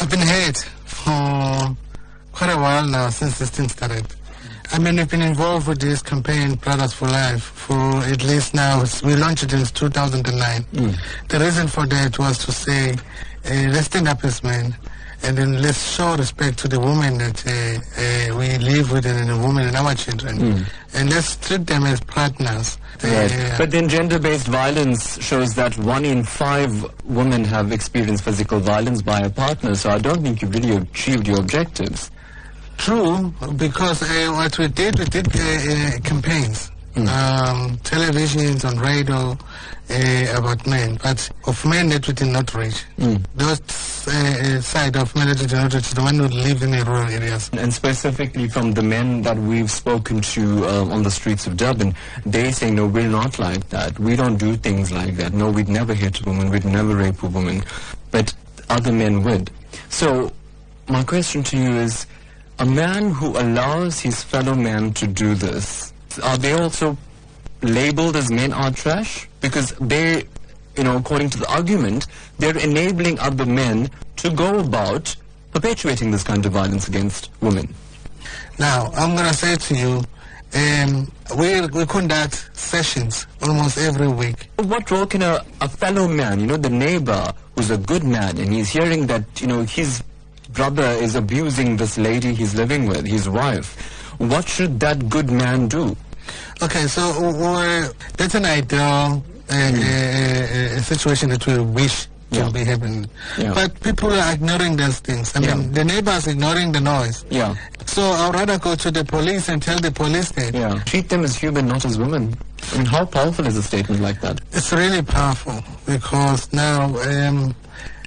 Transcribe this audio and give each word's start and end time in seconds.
I've 0.00 0.10
been 0.10 0.20
hurt 0.20 0.56
for 0.84 1.76
quite 2.32 2.50
a 2.50 2.56
while 2.56 2.86
now 2.86 3.10
since 3.10 3.38
this 3.38 3.50
thing 3.50 3.68
started. 3.68 4.06
I 4.72 4.78
mean, 4.78 4.96
we've 4.96 5.10
been 5.10 5.20
involved 5.22 5.66
with 5.68 5.80
this 5.80 6.00
campaign, 6.00 6.54
Brothers 6.54 6.92
for 6.94 7.08
Life, 7.08 7.42
for 7.42 7.74
at 8.04 8.22
least 8.24 8.54
now, 8.54 8.84
we 9.04 9.16
launched 9.16 9.42
it 9.42 9.52
in 9.52 9.64
2009. 9.66 10.64
The 11.28 11.38
reason 11.40 11.66
for 11.66 11.86
that 11.86 12.18
was 12.18 12.38
to 12.46 12.52
say, 12.52 12.92
uh, 12.92 13.68
let's 13.72 13.86
stand 13.86 14.06
up 14.08 14.24
as 14.24 14.42
men, 14.44 14.74
and 15.24 15.36
then 15.36 15.60
let's 15.60 15.92
show 15.96 16.14
respect 16.16 16.58
to 16.60 16.68
the 16.68 16.78
women 16.78 17.18
that 17.18 17.44
uh, 17.46 17.99
we 18.40 18.58
live 18.58 18.90
with 18.92 19.06
and 19.06 19.28
the 19.28 19.36
women 19.36 19.66
and 19.68 19.76
our 19.76 19.94
children. 19.94 20.64
And 20.94 21.10
let's 21.10 21.36
treat 21.36 21.66
them 21.66 21.84
as 21.84 22.00
partners. 22.00 22.78
Right. 23.04 23.30
Uh, 23.32 23.58
But 23.58 23.70
then 23.70 23.88
gender-based 23.88 24.48
violence 24.48 25.22
shows 25.22 25.54
that 25.54 25.76
one 25.78 26.04
in 26.04 26.24
five 26.24 26.72
women 27.04 27.44
have 27.44 27.70
experienced 27.72 28.24
physical 28.24 28.58
violence 28.58 29.00
by 29.02 29.20
a 29.20 29.30
partner. 29.30 29.74
So 29.74 29.90
I 29.90 29.98
don't 29.98 30.22
think 30.22 30.42
you've 30.42 30.54
really 30.54 30.76
achieved 30.76 31.28
your 31.28 31.38
objectives. 31.38 32.10
True, 32.76 33.32
because 33.56 34.02
uh, 34.02 34.32
what 34.32 34.58
we 34.58 34.66
did, 34.68 34.98
we 34.98 35.04
did 35.04 35.28
uh, 35.28 35.38
uh, 35.38 36.00
campaigns, 36.94 37.10
um, 37.10 37.76
televisions, 37.78 38.64
on 38.64 38.78
radio 38.78 39.36
uh, 39.90 40.38
about 40.38 40.66
men, 40.66 40.98
but 41.02 41.30
of 41.46 41.64
men 41.64 41.88
that 41.88 42.06
we 42.06 42.14
did 42.14 42.28
not 42.28 42.54
reach. 42.54 42.84
Those 43.34 43.60
uh, 44.08 44.60
side 44.60 44.96
of 44.96 45.14
men 45.14 45.28
that 45.28 45.40
we 45.40 45.46
did 45.46 45.56
not 45.56 45.74
reach, 45.74 45.90
the 45.90 46.02
one 46.02 46.16
who 46.16 46.28
live 46.28 46.62
in 46.62 46.70
the 46.70 46.84
rural 46.84 47.08
areas. 47.08 47.50
And 47.52 47.72
specifically 47.72 48.48
from 48.48 48.72
the 48.72 48.82
men 48.82 49.22
that 49.22 49.36
we've 49.36 49.70
spoken 49.70 50.20
to 50.20 50.66
um, 50.68 50.92
on 50.92 51.02
the 51.02 51.10
streets 51.10 51.46
of 51.46 51.56
Durban, 51.56 51.94
they 52.24 52.52
say, 52.52 52.70
no, 52.70 52.86
we're 52.86 53.08
not 53.08 53.38
like 53.38 53.68
that. 53.70 53.98
We 53.98 54.16
don't 54.16 54.36
do 54.36 54.56
things 54.56 54.92
like 54.92 55.16
that. 55.16 55.32
No, 55.32 55.50
we'd 55.50 55.68
never 55.68 55.94
hit 55.94 56.20
a 56.20 56.24
woman. 56.24 56.50
We'd 56.50 56.64
never 56.64 56.94
rape 56.96 57.22
a 57.22 57.28
woman. 57.28 57.62
But 58.10 58.34
other 58.68 58.92
men 58.92 59.22
would. 59.24 59.50
So 59.88 60.32
my 60.88 61.02
question 61.04 61.42
to 61.44 61.56
you 61.56 61.70
is, 61.70 62.06
a 62.58 62.66
man 62.66 63.10
who 63.10 63.28
allows 63.38 64.00
his 64.00 64.22
fellow 64.22 64.54
man 64.54 64.92
to 64.92 65.06
do 65.06 65.34
this, 65.34 65.94
are 66.18 66.36
they 66.36 66.52
also 66.52 66.96
labeled 67.62 68.16
as 68.16 68.30
men 68.30 68.52
are 68.52 68.70
trash? 68.70 69.28
Because 69.40 69.72
they, 69.80 70.24
you 70.76 70.84
know, 70.84 70.96
according 70.96 71.30
to 71.30 71.38
the 71.38 71.50
argument, 71.50 72.06
they're 72.38 72.58
enabling 72.58 73.18
other 73.20 73.46
men 73.46 73.90
to 74.16 74.30
go 74.30 74.58
about 74.58 75.14
perpetuating 75.52 76.10
this 76.10 76.22
kind 76.22 76.44
of 76.46 76.52
violence 76.52 76.88
against 76.88 77.30
women. 77.40 77.72
Now, 78.58 78.90
I'm 78.94 79.16
going 79.16 79.28
to 79.28 79.34
say 79.34 79.56
to 79.56 79.74
you, 79.74 80.02
um, 80.52 81.10
we, 81.38 81.60
we 81.68 81.86
conduct 81.86 82.50
sessions 82.56 83.26
almost 83.42 83.78
every 83.78 84.08
week. 84.08 84.48
What 84.56 84.90
role 84.90 85.06
can 85.06 85.22
a, 85.22 85.44
a 85.60 85.68
fellow 85.68 86.08
man, 86.08 86.40
you 86.40 86.46
know, 86.46 86.56
the 86.56 86.70
neighbor 86.70 87.32
who's 87.54 87.70
a 87.70 87.78
good 87.78 88.04
man 88.04 88.36
and 88.38 88.52
he's 88.52 88.70
hearing 88.70 89.06
that, 89.06 89.24
you 89.40 89.46
know, 89.46 89.62
his 89.62 90.02
brother 90.52 90.82
is 90.82 91.14
abusing 91.14 91.76
this 91.76 91.96
lady 91.96 92.34
he's 92.34 92.54
living 92.54 92.86
with, 92.86 93.06
his 93.06 93.28
wife, 93.28 93.99
what 94.20 94.48
should 94.48 94.78
that 94.80 95.08
good 95.08 95.30
man 95.30 95.68
do? 95.68 95.96
Okay, 96.62 96.86
so 96.86 97.02
uh, 97.02 97.88
that's 98.16 98.34
an 98.36 98.44
ideal 98.44 99.22
uh, 99.50 99.52
uh, 99.52 99.56
uh, 99.56 100.80
situation 100.84 101.30
that 101.30 101.44
we 101.46 101.58
wish 101.58 102.06
Yeah. 102.30 102.46
to 102.46 102.52
be 102.52 102.62
happening. 102.64 103.08
Yeah. 103.38 103.54
But 103.58 103.80
people 103.80 104.12
are 104.12 104.32
ignoring 104.32 104.76
those 104.76 105.00
things. 105.00 105.32
I 105.34 105.40
mean, 105.40 105.72
the 105.72 105.82
neighbors 105.84 106.28
ignoring 106.28 106.70
the 106.70 106.80
noise. 106.80 107.24
Yeah, 107.30 107.56
So 107.86 108.02
I'd 108.02 108.34
rather 108.34 108.56
go 108.58 108.76
to 108.76 108.90
the 108.92 109.02
police 109.04 109.48
and 109.50 109.58
tell 109.60 109.78
the 109.80 109.90
police 109.90 110.30
that. 110.38 110.54
yeah. 110.54 110.78
Treat 110.86 111.08
them 111.08 111.24
as 111.24 111.34
human, 111.34 111.66
not 111.66 111.84
as 111.84 111.98
women. 111.98 112.36
I 112.72 112.76
mean, 112.78 112.86
how 112.86 113.04
powerful 113.06 113.46
is 113.50 113.56
a 113.56 113.62
statement 113.64 114.00
like 114.00 114.20
that? 114.20 114.40
It's 114.52 114.70
really 114.72 115.02
powerful 115.02 115.58
because 115.86 116.52
now 116.52 116.94
um, 117.10 117.54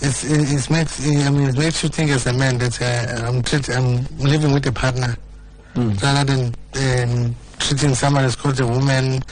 it's, 0.00 0.24
it, 0.24 0.50
it 0.56 0.66
makes 0.70 0.98
I 1.06 1.30
mean 1.30 1.48
it 1.54 1.58
makes 1.58 1.82
you 1.84 1.88
think 1.88 2.10
as 2.10 2.26
a 2.26 2.32
man 2.32 2.58
that 2.58 2.74
uh, 2.82 3.26
I'm 3.28 3.42
treat, 3.42 3.68
I'm 3.70 4.02
living 4.18 4.50
with 4.52 4.66
a 4.66 4.72
partner 4.72 5.14
rather 6.02 6.24
than 6.24 6.54
um, 6.76 7.34
treating 7.58 7.94
someone 7.94 8.24
as 8.24 8.36
called 8.36 8.58
a 8.60 8.66
woman 8.66 9.22